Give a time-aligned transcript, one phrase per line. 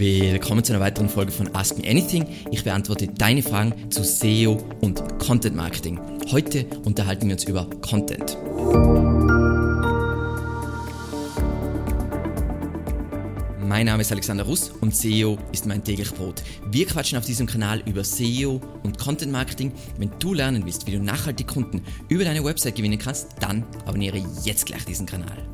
[0.00, 2.26] Willkommen zu einer weiteren Folge von Ask Me Anything.
[2.50, 6.00] Ich beantworte deine Fragen zu SEO und Content Marketing.
[6.30, 8.38] Heute unterhalten wir uns über Content.
[13.60, 16.42] Mein Name ist Alexander Russ und SEO ist mein täglich Brot.
[16.70, 19.70] Wir quatschen auf diesem Kanal über SEO und Content Marketing.
[19.98, 24.22] Wenn du lernen willst, wie du nachhaltig Kunden über deine Website gewinnen kannst, dann abonniere
[24.44, 25.49] jetzt gleich diesen Kanal.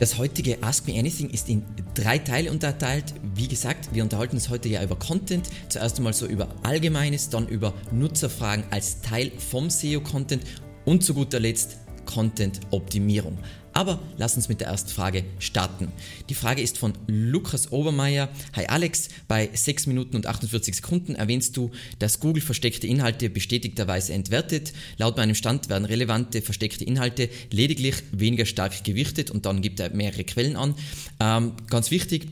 [0.00, 1.62] Das heutige Ask Me Anything ist in
[1.92, 3.12] drei Teile unterteilt.
[3.34, 5.50] Wie gesagt, wir unterhalten uns heute ja über Content.
[5.68, 10.42] Zuerst einmal so über Allgemeines, dann über Nutzerfragen als Teil vom SEO-Content
[10.86, 13.36] und zu guter Letzt Content-Optimierung.
[13.72, 15.92] Aber lass uns mit der ersten Frage starten.
[16.28, 18.28] Die Frage ist von Lukas Obermeier.
[18.54, 24.12] Hi Alex, bei 6 Minuten und 48 Sekunden erwähnst du, dass Google versteckte Inhalte bestätigterweise
[24.12, 24.72] entwertet.
[24.98, 29.90] Laut meinem Stand werden relevante versteckte Inhalte lediglich weniger stark gewichtet und dann gibt er
[29.94, 30.74] mehrere Quellen an.
[31.20, 32.28] Ähm, ganz wichtig,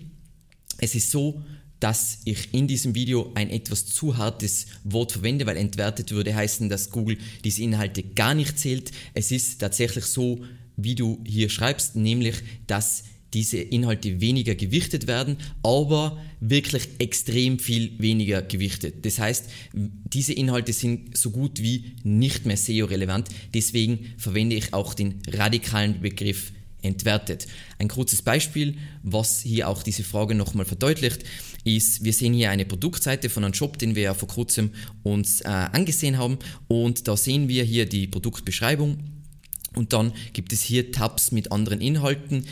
[0.78, 1.42] es ist so,
[1.80, 6.69] dass ich in diesem Video ein etwas zu hartes Wort verwende, weil entwertet würde heißen,
[6.69, 8.91] dass Google diese Inhalte gar nicht zählt.
[9.14, 10.45] Es ist tatsächlich so,
[10.79, 17.93] wie du hier schreibst, nämlich, dass diese Inhalte weniger gewichtet werden, aber wirklich extrem viel
[17.98, 19.05] weniger gewichtet.
[19.05, 23.29] Das heißt, diese Inhalte sind so gut wie nicht mehr SEO-relevant.
[23.53, 27.48] Deswegen verwende ich auch den radikalen Begriff entwertet.
[27.79, 31.25] Ein kurzes Beispiel, was hier auch diese Frage nochmal verdeutlicht,
[31.65, 34.70] ist, wir sehen hier eine Produktseite von einem Shop, den wir ja vor kurzem
[35.03, 39.17] uns äh, angesehen haben und da sehen wir hier die Produktbeschreibung
[39.79, 42.47] und dann gibt es hier Tabs mit anderen Inhalten.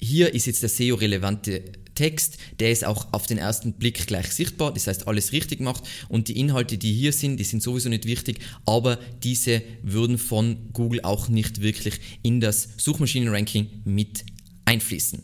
[0.00, 1.62] Hier ist jetzt der SEO-relevante
[1.94, 5.84] Text, der ist auch auf den ersten Blick gleich sichtbar, das heißt alles richtig macht
[6.08, 10.72] und die Inhalte, die hier sind, die sind sowieso nicht wichtig, aber diese würden von
[10.72, 14.24] Google auch nicht wirklich in das Suchmaschinenranking mit
[14.66, 15.22] einfließen.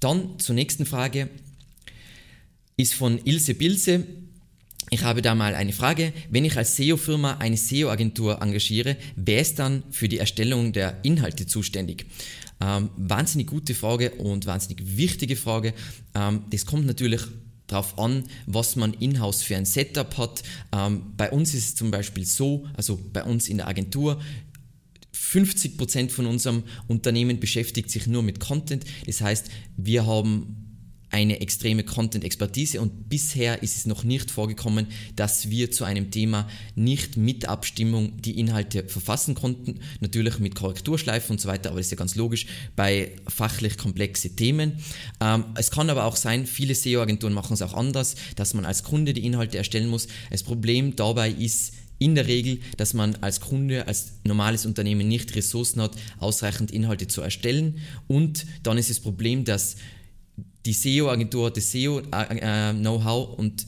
[0.00, 1.28] Dann zur nächsten Frage
[2.76, 4.06] ist von Ilse Bilse.
[4.92, 6.12] Ich habe da mal eine Frage.
[6.30, 11.46] Wenn ich als SEO-Firma eine SEO-Agentur engagiere, wer ist dann für die Erstellung der Inhalte
[11.46, 12.06] zuständig?
[12.60, 15.74] Ähm, wahnsinnig gute Frage und wahnsinnig wichtige Frage.
[16.16, 17.20] Ähm, das kommt natürlich
[17.68, 20.42] darauf an, was man in-house für ein Setup hat.
[20.72, 24.20] Ähm, bei uns ist es zum Beispiel so, also bei uns in der Agentur,
[25.14, 28.84] 50% von unserem Unternehmen beschäftigt sich nur mit Content.
[29.06, 30.69] Das heißt, wir haben
[31.10, 36.48] eine extreme Content-Expertise und bisher ist es noch nicht vorgekommen, dass wir zu einem Thema
[36.76, 39.80] nicht mit Abstimmung die Inhalte verfassen konnten.
[40.00, 44.36] Natürlich mit Korrekturschleifen und so weiter, aber das ist ja ganz logisch bei fachlich komplexe
[44.36, 44.78] Themen.
[45.20, 48.84] Ähm, es kann aber auch sein, viele SEO-Agenturen machen es auch anders, dass man als
[48.84, 50.06] Kunde die Inhalte erstellen muss.
[50.30, 55.36] Das Problem dabei ist, in der Regel, dass man als Kunde, als normales Unternehmen nicht
[55.36, 57.78] Ressourcen hat, ausreichend Inhalte zu erstellen.
[58.08, 59.76] Und dann ist das Problem, dass
[60.66, 63.66] die SEO-Agentur hat das SEO-Know-how und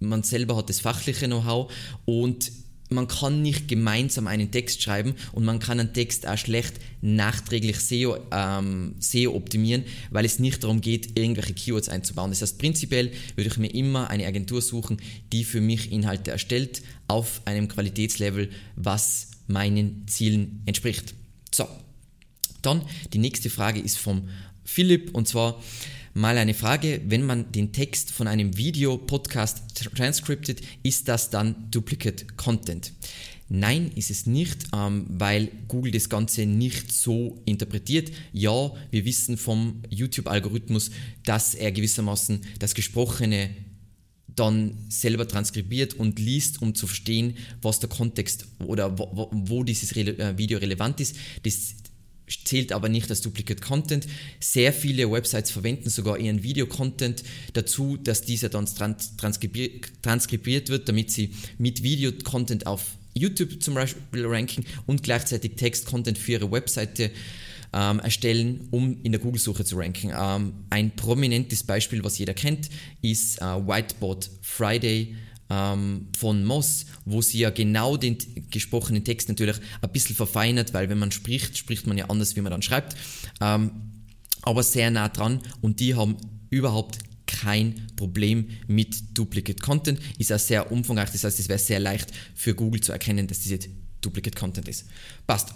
[0.00, 1.72] man selber hat das fachliche Know-how
[2.04, 2.52] und
[2.90, 7.78] man kann nicht gemeinsam einen Text schreiben und man kann einen Text auch schlecht nachträglich
[7.80, 12.30] SEO, ähm, SEO optimieren, weil es nicht darum geht, irgendwelche Keywords einzubauen.
[12.30, 14.98] Das heißt, prinzipiell würde ich mir immer eine Agentur suchen,
[15.32, 21.14] die für mich Inhalte erstellt auf einem Qualitätslevel, was meinen Zielen entspricht.
[21.54, 21.66] So,
[22.62, 24.28] dann die nächste Frage ist vom
[24.64, 25.62] Philipp und zwar,
[26.14, 29.62] Mal eine Frage, wenn man den Text von einem Video, Podcast
[29.94, 32.92] transcriptet, ist das dann Duplicate Content?
[33.50, 38.10] Nein, ist es nicht, ähm, weil Google das Ganze nicht so interpretiert.
[38.32, 40.90] Ja, wir wissen vom YouTube-Algorithmus,
[41.24, 43.50] dass er gewissermaßen das Gesprochene
[44.38, 49.92] dann selber transkribiert und liest, um zu verstehen, was der Kontext oder wo, wo dieses
[49.96, 51.16] äh, Video relevant ist.
[51.42, 51.74] Das,
[52.44, 54.06] zählt aber nicht als Duplicate Content.
[54.40, 58.66] Sehr viele Websites verwenden sogar ihren Video-Content dazu, dass dieser dann
[59.16, 62.82] transkribiert, wird, damit sie mit Video-Content auf
[63.14, 67.10] YouTube zum Beispiel ranken und gleichzeitig Text-Content für ihre Webseite
[67.72, 70.12] ähm, erstellen, um in der Google-Suche zu ranken.
[70.16, 72.68] Ähm, ein prominentes Beispiel, was jeder kennt,
[73.02, 75.16] ist äh, Whiteboard Friday
[75.50, 78.18] ähm, von Moss, wo sie ja genau den
[78.50, 82.40] gesprochenen Text natürlich ein bisschen verfeinert, weil wenn man spricht, spricht man ja anders, wie
[82.40, 82.96] man dann schreibt,
[83.40, 83.70] ähm,
[84.42, 86.16] aber sehr nah dran und die haben
[86.50, 91.80] überhaupt kein Problem mit Duplicate Content, ist auch sehr umfangreich, das heißt, es wäre sehr
[91.80, 93.58] leicht für Google zu erkennen, dass diese
[94.00, 94.86] Duplicate Content ist.
[95.26, 95.54] Passt.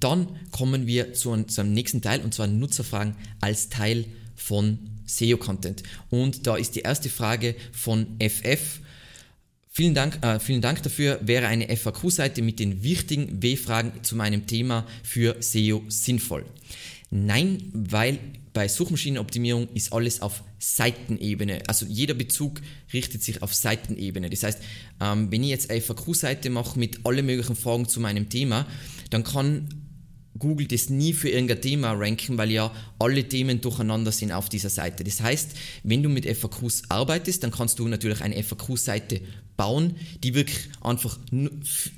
[0.00, 5.82] Dann kommen wir zu, zu einem nächsten Teil und zwar Nutzerfragen als Teil von SEO-Content.
[6.10, 8.80] Und da ist die erste Frage von FF.
[9.70, 11.20] Vielen Dank, äh, vielen Dank dafür.
[11.22, 16.46] Wäre eine FAQ-Seite mit den wichtigen W-Fragen zu meinem Thema für SEO sinnvoll?
[17.10, 18.18] Nein, weil
[18.52, 21.62] bei Suchmaschinenoptimierung ist alles auf Seitenebene.
[21.66, 22.62] Also jeder Bezug
[22.92, 24.30] richtet sich auf Seitenebene.
[24.30, 24.60] Das heißt,
[25.00, 28.66] ähm, wenn ich jetzt eine FAQ-Seite mache mit allen möglichen Fragen zu meinem Thema,
[29.10, 29.68] dann kann
[30.38, 34.70] Google das nie für irgendein Thema ranken, weil ja alle Themen durcheinander sind auf dieser
[34.70, 35.04] Seite.
[35.04, 35.50] Das heißt,
[35.82, 39.20] wenn du mit FAQs arbeitest, dann kannst du natürlich eine FAQ-Seite
[39.56, 41.18] bauen, die wirklich einfach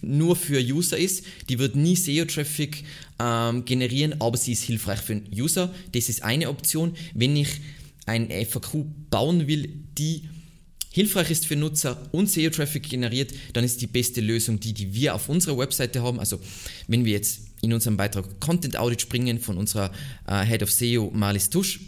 [0.00, 1.24] nur für User ist.
[1.48, 2.84] Die wird nie SEO-Traffic
[3.18, 5.74] ähm, generieren, aber sie ist hilfreich für den User.
[5.92, 6.94] Das ist eine Option.
[7.14, 7.48] Wenn ich
[8.06, 9.68] ein FAQ bauen will,
[9.98, 10.28] die
[10.90, 15.14] hilfreich ist für Nutzer und SEO-Traffic generiert, dann ist die beste Lösung die, die wir
[15.14, 16.18] auf unserer Webseite haben.
[16.18, 16.40] Also
[16.86, 19.90] wenn wir jetzt in unserem Beitrag Content Audit springen von unserer
[20.26, 21.80] äh, Head of SEO Marlies Tusch,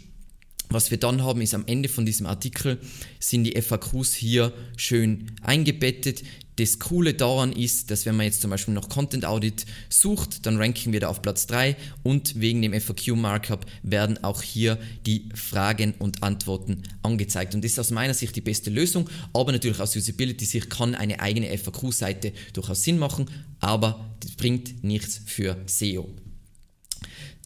[0.71, 2.79] was wir dann haben, ist am Ende von diesem Artikel
[3.19, 6.23] sind die FAQs hier schön eingebettet.
[6.57, 10.57] Das Coole daran ist, dass wenn man jetzt zum Beispiel noch Content Audit sucht, dann
[10.57, 15.29] ranken wir da auf Platz 3 und wegen dem FAQ Markup werden auch hier die
[15.33, 17.55] Fragen und Antworten angezeigt.
[17.55, 21.19] Und das ist aus meiner Sicht die beste Lösung, aber natürlich aus Usability-Sicht kann eine
[21.19, 23.29] eigene FAQ-Seite durchaus Sinn machen,
[23.59, 26.09] aber das bringt nichts für SEO.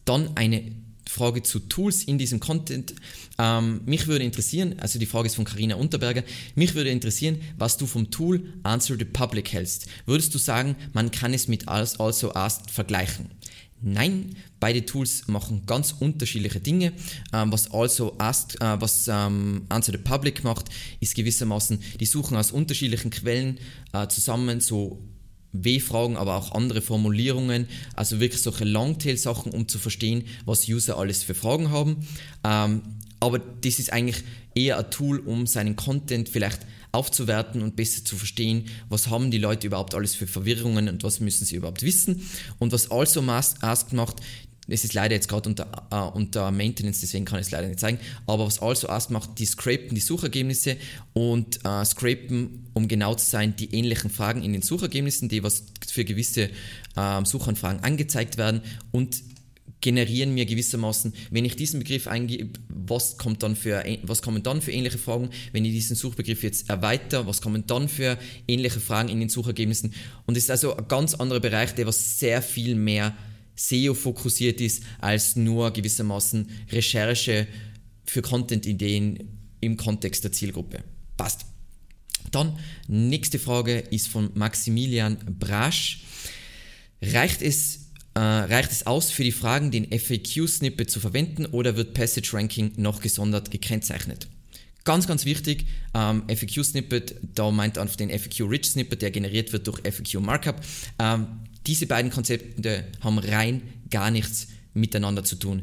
[0.04, 0.62] Dann eine
[1.16, 2.94] Frage zu Tools in diesem Content.
[3.38, 6.22] Ähm, mich würde interessieren, also die Frage ist von Karina Unterberger,
[6.54, 9.86] mich würde interessieren, was du vom Tool Answer the Public hältst.
[10.04, 13.30] Würdest du sagen, man kann es mit Also Asked vergleichen?
[13.82, 16.92] Nein, beide Tools machen ganz unterschiedliche Dinge.
[17.32, 20.68] Ähm, was also Asked, äh, was ähm, Answer the Public macht,
[21.00, 23.58] ist gewissermaßen, die suchen aus unterschiedlichen Quellen
[23.92, 25.02] äh, zusammen so
[25.64, 31.22] W-Fragen, aber auch andere Formulierungen, also wirklich solche Longtail-Sachen, um zu verstehen, was User alles
[31.22, 32.06] für Fragen haben.
[32.44, 32.82] Ähm,
[33.20, 34.24] aber das ist eigentlich
[34.54, 36.60] eher ein Tool, um seinen Content vielleicht
[36.92, 41.20] aufzuwerten und besser zu verstehen, was haben die Leute überhaupt alles für Verwirrungen und was
[41.20, 42.26] müssen sie überhaupt wissen.
[42.58, 44.16] Und was Also Ask macht,
[44.68, 47.80] es ist leider jetzt gerade unter, äh, unter Maintenance, deswegen kann ich es leider nicht
[47.80, 47.98] zeigen.
[48.26, 50.76] Aber was Also Ask macht, die scrapen die Suchergebnisse
[51.12, 55.64] und äh, scrapen, um genau zu sein, die ähnlichen Fragen in den Suchergebnissen, die was
[55.88, 56.50] für gewisse
[56.96, 58.60] äh, Suchanfragen angezeigt werden
[58.90, 59.22] und
[59.80, 64.62] generieren mir gewissermaßen, wenn ich diesen Begriff eingebe, was kommt dann für, was kommen dann
[64.62, 69.08] für ähnliche Fragen, wenn ich diesen Suchbegriff jetzt erweitere, was kommen dann für ähnliche Fragen
[69.08, 69.92] in den Suchergebnissen
[70.26, 73.14] und es ist also ein ganz anderer Bereich, der was sehr viel mehr
[73.56, 77.46] SEO fokussiert ist, als nur gewissermaßen Recherche
[78.04, 80.84] für Content-Ideen im Kontext der Zielgruppe.
[81.16, 81.46] Passt.
[82.30, 82.58] Dann,
[82.88, 86.02] nächste Frage ist von Maximilian Brasch.
[87.00, 91.94] Reicht es, äh, reicht es aus, für die Fragen den FAQ-Snippet zu verwenden oder wird
[91.94, 94.28] Passage Ranking noch gesondert gekennzeichnet?
[94.86, 100.60] Ganz, ganz wichtig, ähm, FAQ-Snippet, da meint einfach den FAQ-Rich-Snippet, der generiert wird durch FAQ-Markup.
[101.00, 101.26] Ähm,
[101.66, 105.62] diese beiden Konzepte haben rein gar nichts miteinander zu tun.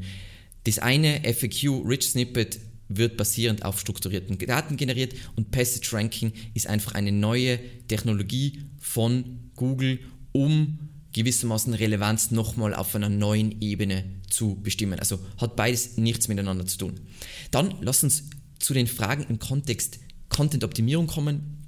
[0.65, 2.59] Das eine FAQ Rich Snippet
[2.89, 9.51] wird basierend auf strukturierten Daten generiert und Passage Ranking ist einfach eine neue Technologie von
[9.55, 9.99] Google,
[10.33, 14.99] um gewissermaßen Relevanz nochmal auf einer neuen Ebene zu bestimmen.
[14.99, 16.99] Also hat beides nichts miteinander zu tun.
[17.51, 18.25] Dann lass uns
[18.63, 19.99] zu den Fragen im Kontext
[20.29, 21.59] Content-Optimierung kommen.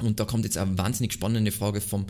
[0.00, 2.06] Und da kommt jetzt eine wahnsinnig spannende Frage vom,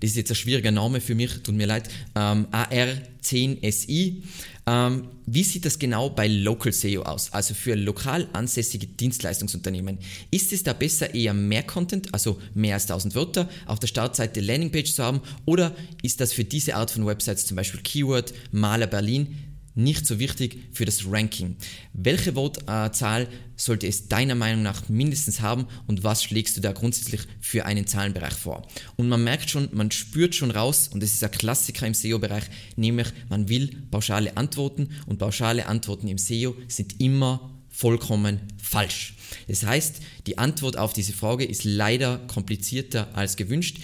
[0.00, 4.22] das ist jetzt ein schwieriger Name für mich, tut mir leid, ähm, AR10SI.
[4.66, 9.98] Ähm, wie sieht das genau bei Local SEO aus, also für lokal ansässige Dienstleistungsunternehmen?
[10.30, 14.40] Ist es da besser, eher mehr Content, also mehr als 1000 Wörter, auf der Startseite
[14.40, 18.86] Landingpage zu haben, oder ist das für diese Art von Websites, zum Beispiel Keyword, Maler
[18.86, 19.36] Berlin,
[19.74, 21.56] nicht so wichtig für das Ranking.
[21.92, 27.22] Welche Wortzahl sollte es deiner Meinung nach mindestens haben und was schlägst du da grundsätzlich
[27.40, 28.66] für einen Zahlenbereich vor?
[28.96, 32.44] Und man merkt schon, man spürt schon raus, und das ist ein Klassiker im SEO-Bereich,
[32.76, 39.14] nämlich man will pauschale Antworten und pauschale Antworten im SEO sind immer vollkommen falsch.
[39.48, 43.78] Das heißt, die Antwort auf diese Frage ist leider komplizierter als gewünscht.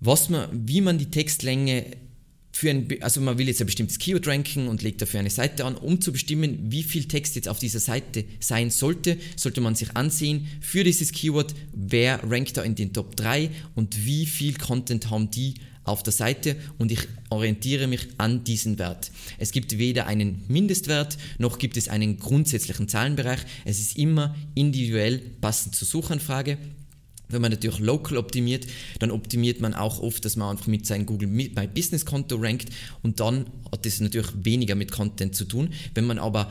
[0.00, 1.86] Was man, wie man die Textlänge
[2.54, 5.64] für ein, also man will jetzt ein bestimmtes Keyword ranken und legt dafür eine Seite
[5.64, 9.74] an, um zu bestimmen, wie viel Text jetzt auf dieser Seite sein sollte, sollte man
[9.74, 14.54] sich ansehen für dieses Keyword, wer rankt da in den Top 3 und wie viel
[14.54, 19.10] Content haben die auf der Seite und ich orientiere mich an diesen Wert.
[19.38, 23.40] Es gibt weder einen Mindestwert noch gibt es einen grundsätzlichen Zahlenbereich.
[23.64, 26.56] Es ist immer individuell passend zur Suchanfrage
[27.28, 28.66] wenn man natürlich local optimiert,
[28.98, 32.68] dann optimiert man auch oft, dass man einfach mit seinem Google My Business Konto rankt
[33.02, 35.70] und dann hat das natürlich weniger mit Content zu tun.
[35.94, 36.50] Wenn man aber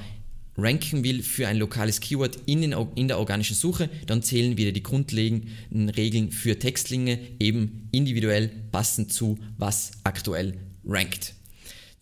[0.57, 4.71] ranken will für ein lokales Keyword in, den, in der organischen Suche, dann zählen wieder
[4.71, 11.33] die grundlegenden Regeln für Textlinge eben individuell passend zu, was aktuell rankt.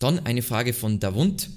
[0.02, 1.48] Dann eine Frage von Davund.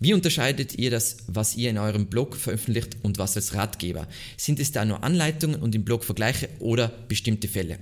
[0.00, 4.08] Wie unterscheidet ihr das, was ihr in eurem Blog veröffentlicht und was als Ratgeber?
[4.36, 7.78] Sind es da nur Anleitungen und im Blog Vergleiche oder bestimmte Fälle?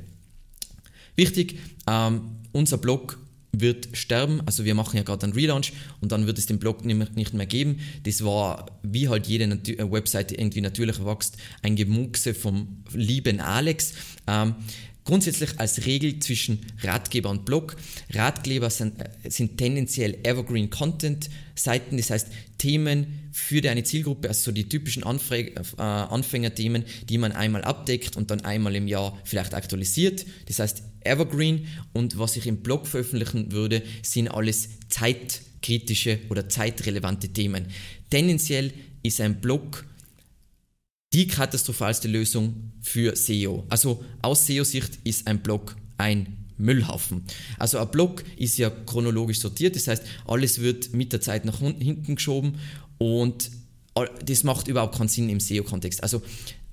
[1.17, 3.19] Wichtig, ähm, unser Blog
[3.53, 4.43] wird sterben.
[4.45, 7.47] Also wir machen ja gerade einen Relaunch und dann wird es den Blog nicht mehr
[7.47, 7.81] geben.
[8.05, 13.95] Das war, wie halt jede äh, Webseite irgendwie natürlich wächst, ein Gemuchse vom lieben Alex.
[14.27, 14.55] Ähm,
[15.05, 17.77] Grundsätzlich als Regel zwischen Ratgeber und Blog.
[18.13, 22.29] Ratgeber sind, äh, sind tendenziell Evergreen Content Seiten, das heißt
[22.59, 28.31] Themen für deine Zielgruppe, also so die typischen äh, Anfängerthemen, die man einmal abdeckt und
[28.31, 30.27] dann einmal im Jahr vielleicht aktualisiert.
[30.47, 37.29] Das heißt Evergreen und was ich im Blog veröffentlichen würde, sind alles zeitkritische oder zeitrelevante
[37.29, 37.67] Themen.
[38.11, 39.87] Tendenziell ist ein Blog
[41.13, 43.65] die katastrophalste Lösung für SEO.
[43.69, 47.23] Also aus SEO-Sicht ist ein Blog ein Müllhaufen.
[47.59, 51.59] Also ein Blog ist ja chronologisch sortiert, das heißt, alles wird mit der Zeit nach
[51.59, 52.59] hinten geschoben
[52.99, 53.51] und
[54.25, 56.03] das macht überhaupt keinen Sinn im SEO-Kontext.
[56.03, 56.23] Also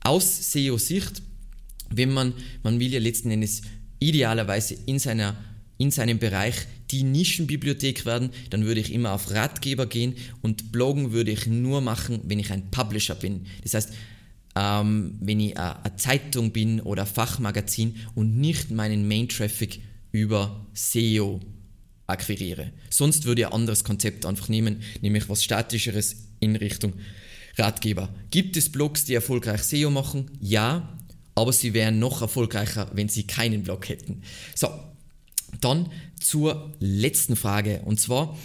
[0.01, 1.21] aus SEO-Sicht,
[1.89, 3.61] wenn man, man will ja letzten Endes
[3.99, 5.35] idealerweise in seiner
[5.79, 6.55] in seinem Bereich
[6.89, 11.81] die Nischenbibliothek werden, dann würde ich immer auf Ratgeber gehen und Bloggen würde ich nur
[11.81, 13.45] machen, wenn ich ein Publisher bin.
[13.61, 13.93] Das heißt,
[14.57, 21.39] ähm, wenn ich eine Zeitung bin oder Fachmagazin und nicht meinen Main-Traffic über SEO
[22.07, 22.71] akquiriere.
[22.89, 26.93] Sonst würde ich ein anderes Konzept einfach nehmen, nämlich was Statischeres in Richtung
[27.57, 28.09] Ratgeber.
[28.31, 30.31] Gibt es Blogs, die erfolgreich SEO machen?
[30.39, 30.97] Ja,
[31.35, 34.23] aber sie wären noch erfolgreicher, wenn sie keinen Blog hätten.
[34.55, 34.69] So,
[35.61, 38.35] dann zur letzten Frage und zwar,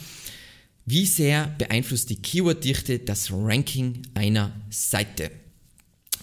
[0.84, 5.30] wie sehr beeinflusst die Keyworddichte das Ranking einer Seite?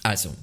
[0.03, 0.33] Also,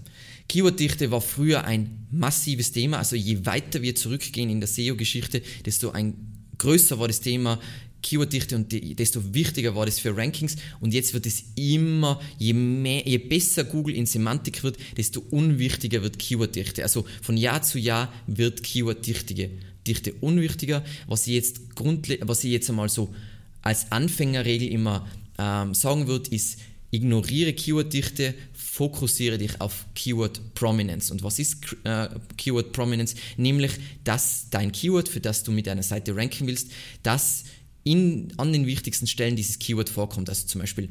[0.48, 2.98] Keyworddichte war früher ein massives Thema.
[2.98, 6.14] Also je weiter wir zurückgehen in der SEO-Geschichte, desto ein
[6.58, 7.60] größer war das Thema
[8.02, 10.56] Keyworddichte und desto wichtiger war das für Rankings.
[10.80, 16.02] Und jetzt wird es immer, je, mehr, je besser Google in Semantik wird, desto unwichtiger
[16.02, 16.84] wird Keyworddichte.
[16.84, 19.50] Also von Jahr zu Jahr wird Keyworddichte
[19.86, 20.84] Dichte unwichtiger.
[21.06, 21.60] Was ich jetzt,
[22.20, 23.14] was ich jetzt einmal so
[23.62, 25.08] als Anfängerregel immer
[25.38, 26.58] ähm, sagen würde, ist,
[26.90, 28.34] ignoriere Keyworddichte,
[28.76, 31.10] fokussiere dich auf Keyword Prominence.
[31.10, 33.14] Und was ist äh, Keyword Prominence?
[33.38, 33.72] Nämlich,
[34.04, 36.70] dass dein Keyword, für das du mit deiner Seite ranken willst,
[37.02, 37.44] dass
[37.84, 40.28] in, an den wichtigsten Stellen dieses Keyword vorkommt.
[40.28, 40.90] Also zum Beispiel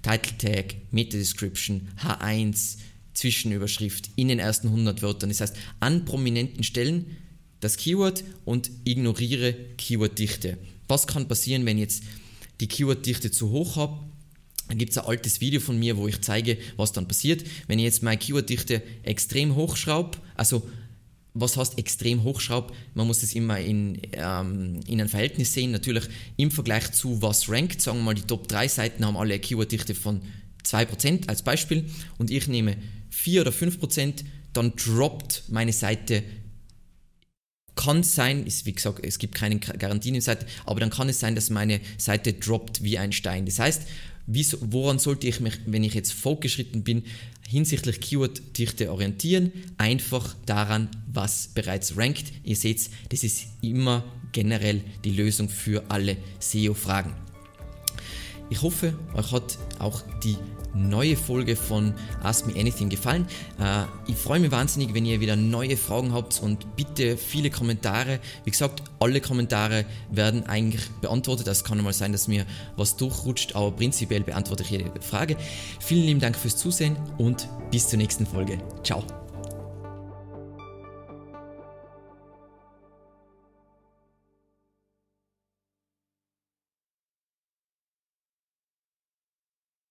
[0.00, 2.78] Title Tag, Meta Description, H1,
[3.12, 5.28] Zwischenüberschrift in den ersten 100 Wörtern.
[5.28, 7.18] Das heißt, an prominenten Stellen
[7.60, 10.56] das Keyword und ignoriere Keyworddichte.
[10.88, 12.02] Was kann passieren, wenn jetzt
[12.60, 13.98] die Keyworddichte zu hoch habe?
[14.70, 17.44] Gibt es ein altes Video von mir, wo ich zeige, was dann passiert.
[17.68, 20.68] Wenn ich jetzt meine Keyworddichte extrem hochschraube, also
[21.34, 22.72] was heißt extrem hochschraube?
[22.94, 25.70] Man muss es immer in, ähm, in ein Verhältnis sehen.
[25.70, 26.04] Natürlich
[26.36, 29.40] im Vergleich zu was rankt, sagen wir mal, die Top 3 Seiten haben alle eine
[29.40, 30.22] Keyworddichte von
[30.64, 31.84] 2% als Beispiel
[32.18, 32.76] und ich nehme
[33.10, 36.24] 4 oder 5%, dann droppt meine Seite
[37.76, 41.20] kann sein, ist, wie gesagt, es gibt keine Garantien in Seite, aber dann kann es
[41.20, 43.44] sein, dass meine Seite droppt wie ein Stein.
[43.44, 43.82] Das heißt,
[44.26, 47.04] wie, woran sollte ich mich, wenn ich jetzt fortgeschritten bin,
[47.48, 49.52] hinsichtlich Keyword-Dichte orientieren?
[49.78, 52.32] Einfach daran, was bereits rankt.
[52.42, 57.25] Ihr seht, das ist immer generell die Lösung für alle SEO-Fragen.
[58.48, 60.36] Ich hoffe, euch hat auch die
[60.76, 63.26] neue Folge von Ask Me Anything gefallen.
[63.58, 68.20] Äh, ich freue mich wahnsinnig, wenn ihr wieder neue Fragen habt und bitte viele Kommentare.
[68.44, 71.46] Wie gesagt, alle Kommentare werden eigentlich beantwortet.
[71.48, 72.44] Es kann mal sein, dass mir
[72.76, 75.36] was durchrutscht, aber prinzipiell beantworte ich jede Frage.
[75.80, 78.58] Vielen lieben Dank fürs Zusehen und bis zur nächsten Folge.
[78.84, 79.25] Ciao.